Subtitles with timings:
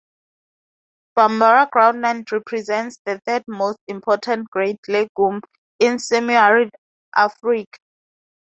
[1.15, 5.41] Bambara groundnut represents the third most important grain legume
[5.79, 6.71] in semi-arid
[7.15, 7.77] Africa.